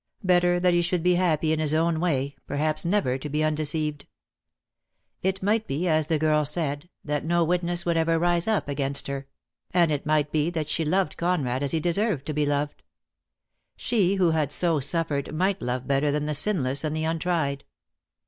[0.23, 4.07] Better that he should be happy in his own way, perhaps never to be undeceived.
[5.21, 9.05] It might be, as the girl said, that no witness would ever rise up against
[9.05, 9.27] her;
[9.69, 11.97] and it might be that she loved Conrad DEAD LOVE HAS CHAINS.
[11.97, 12.83] 1 89 as he deserved to be loved.
[13.75, 17.63] She vi'ho had so suffered might love better than the sinless and the untried.